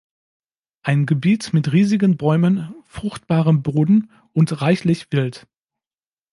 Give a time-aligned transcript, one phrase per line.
[0.81, 5.47] Ein Gebiet mit riesigen Bäumen, fruchtbarem Boden und reichlich Wild.